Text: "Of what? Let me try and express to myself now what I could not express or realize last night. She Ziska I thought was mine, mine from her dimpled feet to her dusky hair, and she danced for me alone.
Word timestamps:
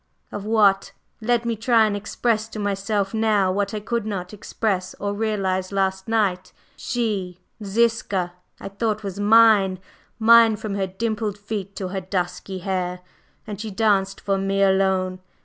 "Of 0.31 0.45
what? 0.45 0.93
Let 1.21 1.45
me 1.45 1.55
try 1.55 1.85
and 1.85 1.95
express 1.95 2.47
to 2.47 2.59
myself 2.59 3.13
now 3.13 3.51
what 3.51 3.71
I 3.71 3.79
could 3.79 4.03
not 4.03 4.33
express 4.33 4.95
or 4.99 5.13
realize 5.13 5.71
last 5.71 6.07
night. 6.07 6.51
She 6.75 7.39
Ziska 7.63 8.33
I 8.59 8.69
thought 8.69 9.03
was 9.03 9.19
mine, 9.19 9.77
mine 10.17 10.55
from 10.55 10.73
her 10.73 10.87
dimpled 10.87 11.37
feet 11.37 11.75
to 11.75 11.89
her 11.89 12.01
dusky 12.01 12.57
hair, 12.57 13.01
and 13.45 13.61
she 13.61 13.69
danced 13.69 14.19
for 14.19 14.39
me 14.39 14.63
alone. 14.63 15.19